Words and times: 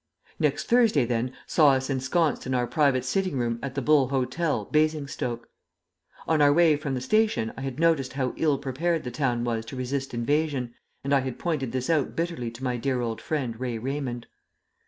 Next 0.39 0.63
Thursday, 0.63 1.05
then, 1.05 1.31
saw 1.45 1.73
us 1.73 1.87
ensconced 1.87 2.47
in 2.47 2.55
our 2.55 2.65
private 2.65 3.05
sitting 3.05 3.37
room 3.37 3.59
at 3.61 3.75
the 3.75 3.83
Bull 3.83 4.07
Hotel, 4.09 4.65
Basingstoke. 4.65 5.47
On 6.27 6.41
our 6.41 6.51
way 6.51 6.75
from 6.75 6.95
the 6.95 7.01
station 7.01 7.53
I 7.55 7.61
had 7.61 7.79
noticed 7.79 8.13
how 8.13 8.33
ill 8.35 8.57
prepared 8.57 9.03
the 9.03 9.11
town 9.11 9.43
was 9.43 9.63
to 9.67 9.75
resist 9.75 10.15
invasion, 10.15 10.73
and 11.03 11.13
I 11.13 11.19
had 11.19 11.37
pointed 11.37 11.71
this 11.71 11.87
out 11.87 12.15
bitterly 12.15 12.49
to 12.49 12.63
my 12.63 12.77
dear 12.77 12.99
old 12.99 13.21
friend, 13.21 13.59
Ray 13.59 13.77
Raymond. 13.77 14.25